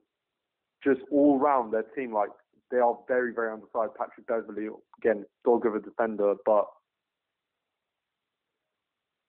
[0.85, 2.29] just all round their team like
[2.71, 3.93] they are very very undersized.
[3.97, 4.67] Patrick Beverley
[5.01, 6.65] again dog of a defender, but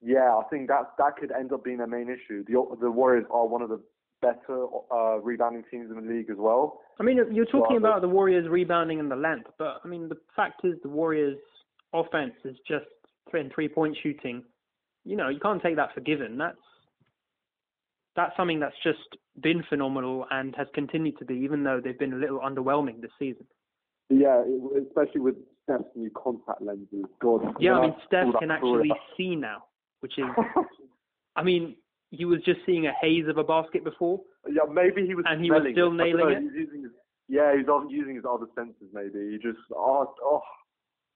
[0.03, 2.45] yeah, I think that that could end up being their main issue.
[2.47, 3.81] The the Warriors are one of the
[4.23, 6.81] better uh, rebounding teams in the league as well.
[6.99, 10.17] I mean, you're talking about the Warriors rebounding and the length, but I mean, the
[10.35, 11.39] fact is the Warriors'
[11.93, 12.87] offense is just
[13.31, 14.43] three and three point shooting.
[15.05, 16.39] You know, you can't take that for given.
[16.39, 16.57] That's
[18.17, 18.99] that's something that's just
[19.43, 23.11] been phenomenal and has continued to be, even though they've been a little underwhelming this
[23.19, 23.47] season.
[24.09, 24.43] Yeah,
[24.89, 27.05] especially with Steph's new contact lenses.
[27.21, 27.43] God.
[27.61, 29.65] Yeah, I mean, Steph can actually see now,
[30.01, 30.25] which is,
[31.37, 31.77] I mean,
[32.11, 34.21] he was just seeing a haze of a basket before.
[34.49, 35.25] Yeah, maybe he was.
[35.29, 35.97] And he was still it.
[35.97, 36.43] nailing it.
[36.55, 36.91] He's his,
[37.29, 38.89] yeah, he's using his other senses.
[38.93, 40.43] Maybe he just oh oh,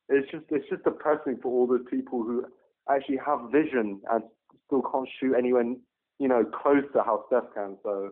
[0.09, 2.45] it's just it's just depressing for all the people who
[2.91, 4.25] actually have vision and
[4.67, 5.65] still can't shoot anywhere
[6.21, 7.77] you know close to how Steph can.
[7.83, 8.11] So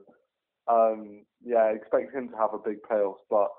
[0.66, 3.22] um, yeah, I expect him to have a big playoffs.
[3.30, 3.50] But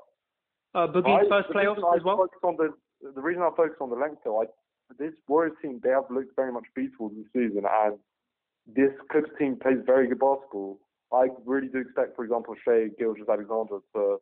[0.76, 2.28] uh, Boogie's I, first playoffs I as well.
[2.44, 2.74] On the
[3.16, 4.46] the reason I focus on the length though, I
[4.98, 7.98] this Warriors team they have looked very much beatable this season and
[8.76, 10.80] this Clips team plays very good basketball.
[11.12, 14.18] I really do expect, for example, Shai Gilgeous-Alexander to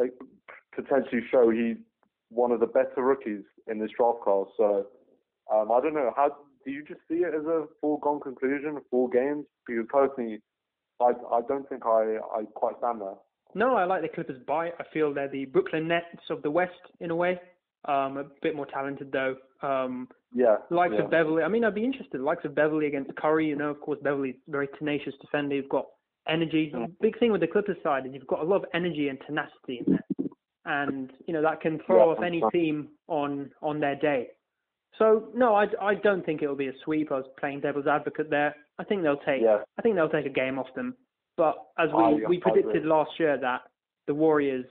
[0.00, 0.12] like,
[0.74, 1.76] potentially show he's
[2.30, 4.46] one of the better rookies in this draft class.
[4.56, 4.86] So
[5.52, 6.12] um, I don't know.
[6.16, 9.44] How do you just see it as a foregone conclusion, four games?
[9.66, 10.40] Because personally,
[11.00, 13.14] I I don't think I I quite stand there.
[13.54, 14.68] No, I like the Clippers by.
[14.68, 17.40] I feel they're the Brooklyn Nets of the West in a way.
[17.86, 19.36] Um, a bit more talented though.
[19.62, 20.56] Um, yeah.
[20.70, 21.04] Likes yeah.
[21.04, 21.42] of Beverley.
[21.42, 22.20] I mean, I'd be interested.
[22.20, 23.46] Likes of Beverley against Curry.
[23.48, 25.54] You know, of course, Beverley's very tenacious defender.
[25.54, 25.86] You've got
[26.28, 26.70] energy.
[26.72, 29.18] The big thing with the Clippers side is you've got a lot of energy and
[29.26, 30.28] tenacity in there,
[30.64, 34.28] and you know that can throw Yeah, off any team on on their day.
[34.98, 37.10] So no, I, I don't think it'll be a sweep.
[37.10, 38.54] I was playing devil's advocate there.
[38.78, 39.58] I think they'll take Yeah.
[39.78, 40.94] I think they'll take a game off them.
[41.36, 43.62] But as we, I- we predicted last year that
[44.06, 44.66] the Warriors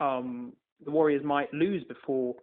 [0.00, 0.52] um
[0.84, 2.34] the Warriors might lose before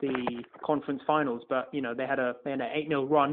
[0.00, 3.32] the conference finals, but you know they had a they had an eight 0 run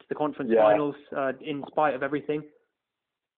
[0.00, 0.62] to the conference Yeah.
[0.62, 2.42] finals uh, in spite of everything.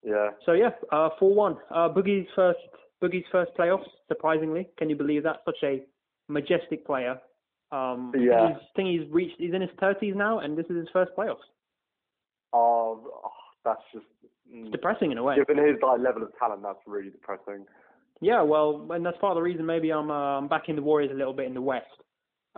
[0.03, 0.31] Yeah.
[0.47, 1.57] So yeah, uh, four one.
[1.71, 2.59] Uh, Boogie's first
[3.03, 3.87] Boogie's first playoffs.
[4.09, 5.39] Surprisingly, can you believe that?
[5.45, 5.83] Such a
[6.29, 7.21] majestic player.
[7.73, 8.43] Um, Yeah.
[8.43, 9.37] I think he's reached.
[9.39, 11.47] He's in his thirties now, and this is his first playoffs.
[12.53, 13.31] Um, oh,
[13.65, 14.07] that's just
[14.53, 15.37] mm, Depressing in a way.
[15.37, 17.67] given his like level of talent, that's really depressing.
[18.21, 21.13] Yeah, well, and that's part of the reason maybe I'm uh, I'm backing the Warriors
[21.13, 21.87] a little bit in the West.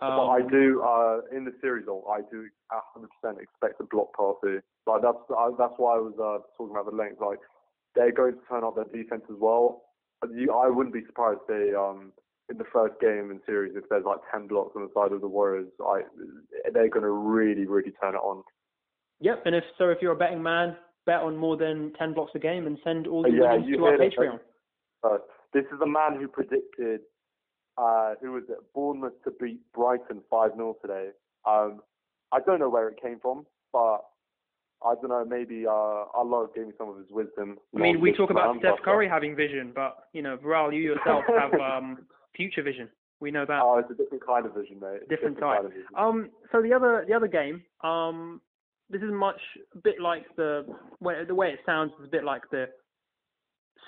[0.01, 4.16] Um, but I do, uh, in the series though, I do 100% expect a block
[4.16, 4.61] party.
[4.87, 7.20] Like that's I, that's why I was uh, talking about the length.
[7.20, 7.38] Like
[7.94, 9.83] they're going to turn up their defense as well.
[10.35, 12.12] You, I wouldn't be surprised if they um
[12.52, 15.20] in the first game in series if there's like 10 blocks on the side of
[15.20, 15.66] the Warriors.
[15.80, 16.02] I
[16.72, 18.44] they're going to really really turn it on.
[19.20, 22.32] Yep, and if so, if you're a betting man, bet on more than ten blocks
[22.34, 24.40] a game and send all the Yeah, winnings you to our Patreon.
[25.02, 25.18] Uh,
[25.52, 27.00] this is the man who predicted
[27.78, 28.58] uh, who was it?
[28.74, 31.08] Bournemouth to beat Brighton 5 0 today.
[31.46, 31.80] Um,
[32.30, 33.98] I don't know where it came from, but
[34.84, 35.24] I don't know.
[35.24, 37.58] Maybe uh, Allah gave me some of His wisdom.
[37.74, 40.74] I mean, we talk about round, Steph but, Curry having vision, but you know, Viral,
[40.74, 41.98] you yourself have um,
[42.36, 42.88] future vision.
[43.20, 43.60] We know that.
[43.62, 45.08] Oh, it's a different kind of vision, mate.
[45.08, 45.64] Different kind type.
[45.66, 45.86] of vision.
[45.96, 48.40] Um, so the other the other game, um,
[48.90, 49.40] this is much
[49.74, 50.66] a bit like the
[51.00, 52.66] way, the way it sounds is a bit like the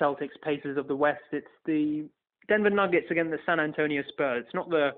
[0.00, 1.22] Celtics Pacers of the West.
[1.32, 2.08] It's the
[2.48, 4.44] Denver Nuggets against the San Antonio Spurs.
[4.46, 4.90] It's not the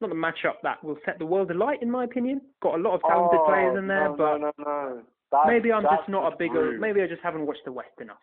[0.00, 2.40] not the matchup that will set the world alight, in my opinion.
[2.62, 5.02] Got a lot of talented oh, players in there, no, but no, no.
[5.30, 6.70] That's, maybe I'm just not a bigger.
[6.70, 6.80] rude.
[6.80, 8.22] Maybe I just haven't watched the West enough.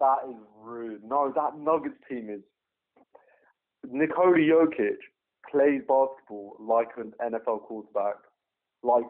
[0.00, 1.02] That is rude.
[1.04, 2.40] No, that Nuggets team is.
[3.90, 4.96] Nikola Jokic
[5.50, 8.16] plays basketball like an NFL quarterback.
[8.82, 9.06] Like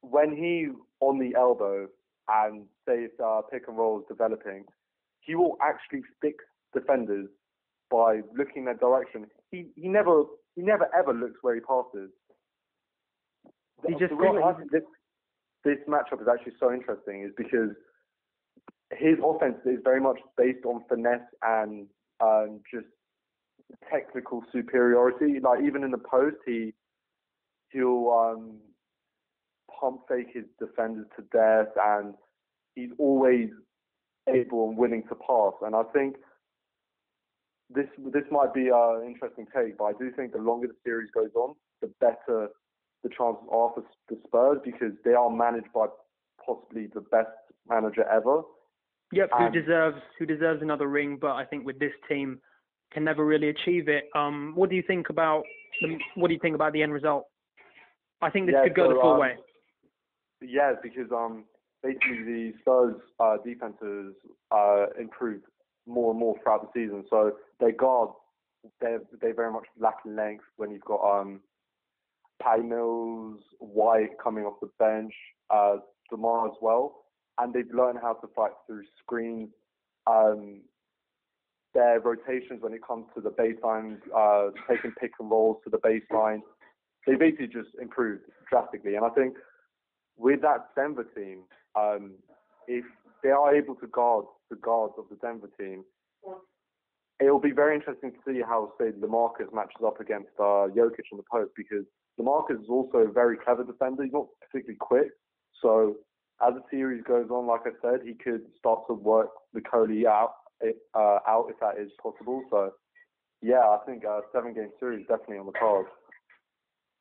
[0.00, 1.86] when he's on the elbow
[2.28, 4.64] and say if uh, pick and roll is developing,
[5.20, 7.28] he will actually fix defenders
[7.90, 9.26] by looking their direction.
[9.50, 10.24] He he never
[10.56, 12.10] he never ever looks where he passes.
[13.86, 14.82] He just the reason got- I this
[15.64, 17.70] this matchup is actually so interesting is because
[18.90, 21.86] his offense is very much based on finesse and
[22.20, 22.86] um, just
[23.90, 25.40] technical superiority.
[25.40, 26.72] Like even in the post, he
[27.72, 28.58] he'll um,
[29.80, 32.14] pump fake his defenders to death, and
[32.74, 33.48] he's always
[34.28, 35.54] able and willing to pass.
[35.62, 36.16] And I think
[37.74, 41.10] this this might be an interesting take, but I do think the longer the series
[41.12, 42.48] goes on, the better
[43.02, 45.86] the chances are for the Spurs because they are managed by
[46.44, 47.30] possibly the best
[47.68, 48.42] manager ever.
[49.12, 52.40] Yep, who deserves who deserves another ring, but I think with this team
[52.92, 54.04] can never really achieve it.
[54.14, 55.42] Um, what do you think about
[55.80, 57.24] the, what do you think about the end result?
[58.20, 59.36] I think this Yeah, could go the so, full um, way.
[60.40, 61.44] Yeah, because um
[61.82, 64.14] basically the Spurs uh, defenses
[64.50, 65.44] uh, improved
[65.86, 67.04] more and more throughout the season.
[67.10, 68.12] So their guards
[68.80, 71.40] they they very much lack in length when you've got um
[72.42, 75.12] Patty Mills, White coming off the bench,
[75.50, 75.76] uh,
[76.10, 77.04] Demar as well,
[77.38, 79.50] and they've learned how to fight through screens.
[80.06, 80.62] Um,
[81.74, 85.78] their rotations when it comes to the baseline, uh, taking pick and rolls to the
[85.78, 86.40] baseline,
[87.06, 88.94] they basically just improved drastically.
[88.94, 89.34] And I think
[90.16, 91.42] with that Denver team,
[91.74, 92.12] um,
[92.68, 92.84] if
[93.22, 95.84] they are able to guard the guards of the Denver team,
[97.20, 101.18] it'll be very interesting to see how, say, Lamarcus matches up against uh, Jokic on
[101.18, 101.84] the post because
[102.20, 104.02] Lamarcus is also a very clever defender.
[104.02, 105.08] He's not particularly quick.
[105.60, 105.96] So
[106.46, 110.06] as the series goes on, like I said, he could start to work the Cody
[110.06, 110.34] out,
[110.94, 112.42] uh, out if that is possible.
[112.50, 112.72] So
[113.40, 115.88] yeah, I think a seven game series definitely on the cards.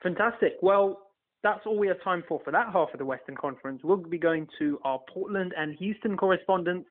[0.02, 0.54] Fantastic.
[0.62, 1.00] Well,
[1.43, 3.82] that's all we have time for for that half of the Western Conference.
[3.84, 6.89] We'll be going to our Portland and Houston correspondents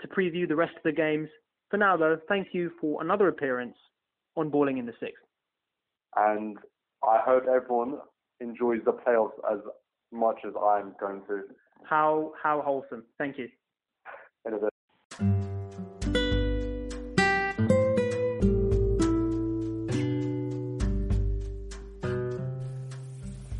[0.00, 1.28] to preview the rest of the games.
[1.70, 3.76] For now, though, thank you for another appearance
[4.36, 5.22] on Balling in the Sixth.
[6.16, 6.56] And
[7.06, 7.98] I hope everyone
[8.40, 9.58] enjoys the playoffs as
[10.12, 11.42] much as I'm going to
[11.84, 13.04] How how wholesome.
[13.18, 13.48] Thank you.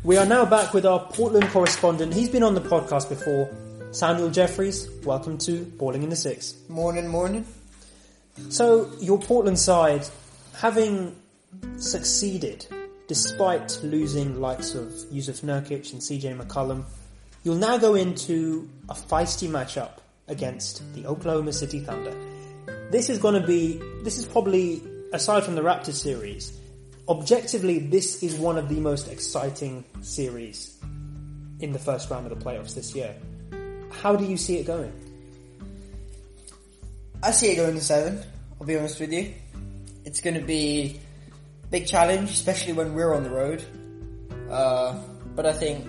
[0.07, 2.13] We are now back with our Portland correspondent.
[2.13, 3.53] He's been on the podcast before.
[3.91, 6.55] Samuel Jeffries, welcome to Balling in the Six.
[6.69, 7.45] Morning, morning.
[8.47, 10.07] So, your Portland side,
[10.55, 11.13] having
[11.75, 12.65] succeeded
[13.09, 16.85] despite losing likes of Jusuf Nurkic and CJ McCollum,
[17.43, 19.97] you'll now go into a feisty matchup
[20.29, 22.15] against the Oklahoma City Thunder.
[22.91, 26.57] This is going to be, this is probably, aside from the Raptors series,
[27.09, 30.77] objectively, this is one of the most exciting series
[31.59, 33.15] in the first round of the playoffs this year.
[33.91, 34.91] How do you see it going?
[37.23, 38.23] I see it going to seven.
[38.59, 39.33] I'll be honest with you.
[40.05, 40.99] It's going to be
[41.63, 43.63] a big challenge, especially when we're on the road.
[44.49, 44.99] Uh,
[45.35, 45.85] but I think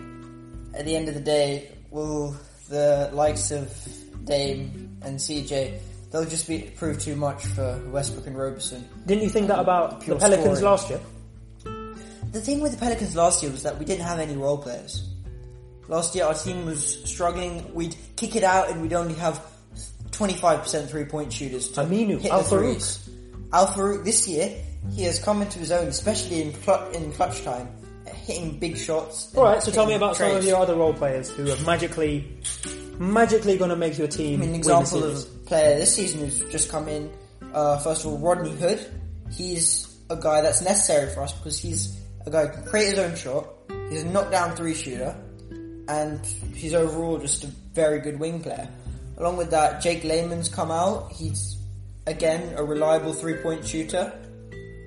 [0.75, 2.37] at the end of the day, will
[2.69, 3.71] the likes of
[4.25, 5.79] Dame and CJ,
[6.11, 8.89] they'll just be prove too much for Westbrook and Roberson.
[9.07, 10.65] Didn't you think that about the Pelicans scoring.
[10.65, 11.01] last year?
[12.33, 15.09] The thing with the Pelicans last year was that we didn't have any role players.
[15.89, 17.73] Last year our team was struggling.
[17.75, 19.45] We'd kick it out and we'd only have
[20.11, 23.09] 25% three point shooters to Aminu, hit Al the threes.
[23.53, 24.55] Al-Farouq this year,
[24.93, 27.69] he has come into his own, especially in clutch, in clutch time,
[28.05, 29.35] hitting big shots.
[29.35, 32.39] Alright, so tell me about some of your other role players who have magically,
[32.99, 35.97] magically going to make your team I mean, an win example the of player this
[35.97, 37.11] season who's just come in.
[37.53, 38.87] Uh, first of all, Rodney Hood.
[39.33, 42.99] He's a guy that's necessary for us because he's a guy who can create his
[42.99, 43.49] own shot.
[43.91, 45.17] He's a knockdown three shooter,
[45.89, 48.69] and he's overall just a very good wing player.
[49.17, 51.13] Along with that, Jake Layman's come out.
[51.13, 51.57] He's
[52.07, 54.13] again a reliable three point shooter.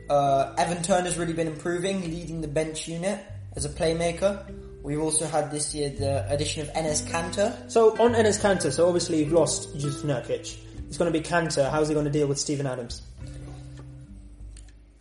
[0.10, 3.20] Uh, Evan Turner's really been improving, leading the bench unit
[3.56, 4.46] as a playmaker.
[4.84, 7.72] We've also had this year the addition of Enes Kanter.
[7.72, 10.58] So on Enes Kanter, so obviously you've lost Jusuf Nurkic.
[10.88, 11.70] It's going to be Kanter.
[11.70, 13.02] How's he going to deal with Steven Adams?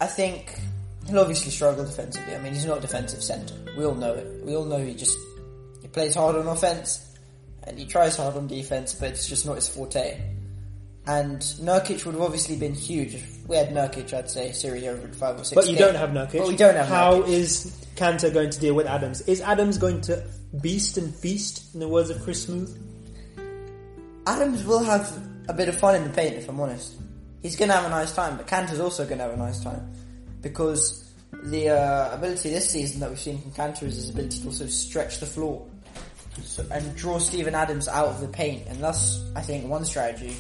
[0.01, 0.61] I think
[1.07, 2.35] he'll obviously struggle defensively.
[2.35, 3.55] I mean, he's not a defensive centre.
[3.77, 4.45] We all know it.
[4.45, 5.19] We all know he just
[5.83, 7.07] he plays hard on offense
[7.65, 10.21] and he tries hard on defense, but it's just not his forte.
[11.07, 13.15] And Nurkic would have obviously been huge.
[13.15, 15.55] If we had Nurkic, I'd say series over in five or six.
[15.55, 15.93] But you games.
[15.93, 16.39] don't have Nurkic.
[16.39, 17.29] But we don't have How Nurkic.
[17.29, 19.23] is Kanter going to deal with Adams?
[19.23, 20.23] Is Adams going to
[20.61, 22.77] beast and feast, in the words of Chris Smoove?
[24.27, 25.11] Adams will have
[25.49, 26.97] a bit of fun in the paint, if I'm honest.
[27.43, 29.63] He's going to have a nice time, but Kanter's also going to have a nice
[29.63, 29.91] time
[30.43, 31.11] because
[31.45, 34.67] the uh, ability this season that we've seen from Cantor is his ability to also
[34.67, 35.67] stretch the floor
[36.43, 40.37] so, and draw Steven Adams out of the paint, and that's I think one strategy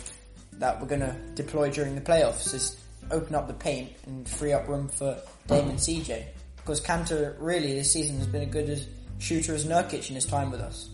[0.60, 4.52] that we're going to deploy during the playoffs is open up the paint and free
[4.52, 5.18] up room for
[5.48, 6.24] Damon and CJ
[6.56, 8.86] because Kanter really this season has been a good as
[9.18, 10.88] shooter as Nurkic in his time with us.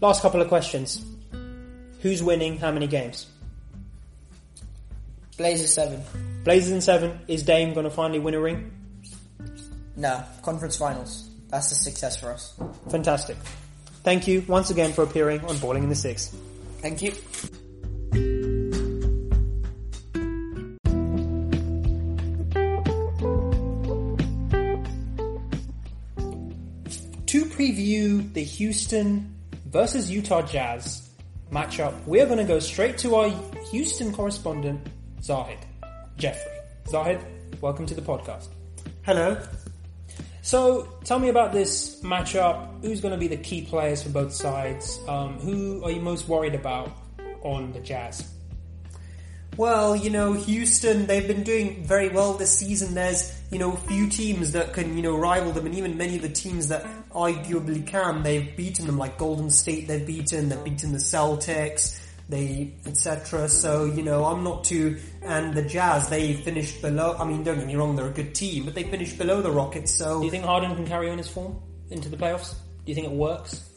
[0.00, 1.04] Last couple of questions.
[2.00, 3.26] Who's winning how many games?
[5.36, 6.02] Blazers seven.
[6.44, 7.20] Blazers in seven.
[7.28, 8.72] Is Dame going to finally win a ring?
[9.94, 11.28] No, conference finals.
[11.48, 12.58] That's a success for us.
[12.90, 13.36] Fantastic.
[14.02, 16.34] Thank you once again for appearing on Balling in the Six.
[16.80, 17.12] Thank you.
[28.56, 31.10] Houston versus Utah Jazz
[31.52, 33.28] matchup, we're going to go straight to our
[33.70, 34.80] Houston correspondent,
[35.22, 35.58] Zahid
[36.16, 36.52] Jeffrey.
[36.88, 37.20] Zahid,
[37.60, 38.48] welcome to the podcast.
[39.02, 39.38] Hello.
[40.40, 42.82] So, tell me about this matchup.
[42.82, 45.00] Who's going to be the key players for both sides?
[45.06, 46.96] Um, who are you most worried about
[47.42, 48.35] on the Jazz?
[49.56, 52.94] Well, you know, Houston, they've been doing very well this season.
[52.94, 56.22] There's, you know, few teams that can, you know, rival them, and even many of
[56.22, 60.92] the teams that arguably can, they've beaten them, like Golden State they've beaten, they've beaten
[60.92, 63.48] the Celtics, they, etc.
[63.48, 67.56] So, you know, I'm not too, and the Jazz, they finished below, I mean, don't
[67.56, 70.18] get me wrong, they're a good team, but they finished below the Rockets, so.
[70.18, 71.58] Do you think Harden can carry on his form
[71.90, 72.52] into the playoffs?
[72.84, 73.70] Do you think it works?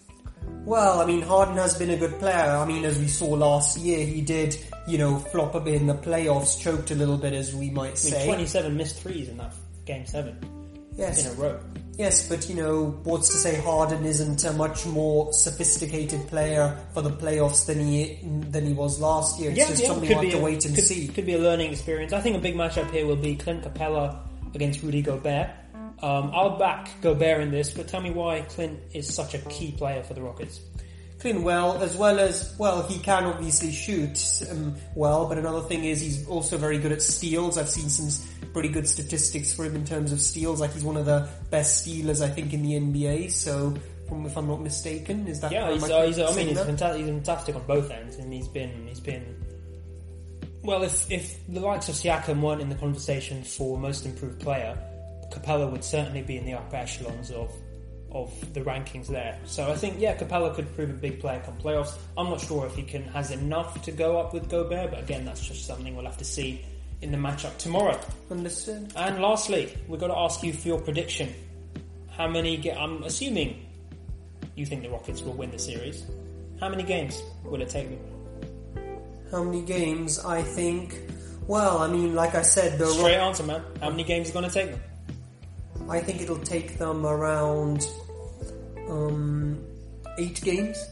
[0.66, 2.36] Well, I mean, Harden has been a good player.
[2.36, 5.88] I mean, as we saw last year, he did, you know, flop a bit in
[5.88, 8.26] the playoffs, choked a little bit, as we might I mean, say.
[8.26, 9.54] 27 missed threes in that
[9.86, 10.38] game seven
[11.00, 11.60] yes, in a row.
[11.98, 17.02] yes, but you know, what's to say Harden isn't a much more sophisticated player for
[17.02, 18.20] the playoffs than he
[18.50, 19.52] than he was last year.
[19.52, 21.08] It's just something we'll have to a, wait and could, see.
[21.08, 22.14] Could be a learning experience.
[22.14, 24.20] I think a big matchup here will be Clint Capela
[24.54, 25.50] against Rudy Gobert.
[26.02, 29.72] Um, I'll back Gobert in this, but tell me why Clint is such a key
[29.74, 30.62] player for the Rockets.
[31.20, 35.84] Clint well, as well as well, he can obviously shoot um, well, but another thing
[35.84, 37.58] is he's also very good at steals.
[37.58, 40.62] I've seen some pretty good statistics for him in terms of steals.
[40.62, 43.32] Like he's one of the best stealers, I think, in the NBA.
[43.32, 43.76] So,
[44.08, 46.60] from, if I'm not mistaken, is that Yeah, he's, I uh, he's, I mean, he's
[46.62, 49.36] fantastic, he's fantastic on both ends, and he's been, he's been.
[50.64, 54.78] Well, if if the likes of Siakam weren't in the conversation for most improved player,
[55.32, 57.52] Capela would certainly be in the upper echelons of
[58.12, 59.38] of the rankings there.
[59.46, 61.96] So I think yeah, Capela could prove a big player come playoffs.
[62.18, 65.26] I'm not sure if he can has enough to go up with Gobert, but again,
[65.26, 66.66] that's just something we'll have to see
[67.02, 68.00] in the matchup tomorrow.
[68.30, 68.92] Understood.
[68.96, 71.34] And lastly, we've got to ask you for your prediction.
[72.12, 72.58] How many?
[72.58, 73.66] Ga- I'm assuming
[74.56, 76.04] you think the Rockets will win the series.
[76.60, 78.00] How many games will it take them?
[79.32, 80.20] How many games?
[80.20, 81.00] I think.
[81.48, 83.64] Well, I mean, like I said, the Straight answer, man.
[83.82, 84.82] How many games are going to take them?
[85.90, 87.88] I think it'll take them around
[88.88, 89.60] um,
[90.18, 90.84] eight games.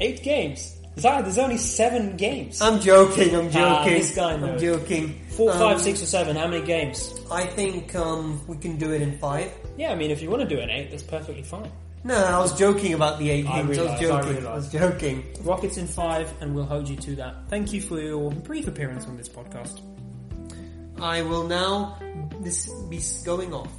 [0.00, 0.74] Eight games.
[0.98, 2.60] Zad, there's only seven games.
[2.60, 3.34] I'm joking.
[3.34, 3.60] I'm joking.
[3.62, 5.20] Ah, this guy I'm joking.
[5.30, 6.34] Four, Um, five, six, or seven.
[6.36, 7.14] How many games?
[7.30, 9.52] I think um, we can do it in five.
[9.76, 11.70] Yeah, I mean, if you want to do an eight, that's perfectly fine.
[12.02, 13.78] No, I was joking about the eight I games.
[13.78, 14.10] I, I was joking.
[14.16, 14.44] I, realise.
[14.44, 15.24] was joking.
[15.42, 17.48] Rockets in five, and we'll hold you to that.
[17.48, 19.80] Thank you for your brief appearance on this podcast.
[21.00, 21.96] I will now
[22.40, 23.77] this be going off.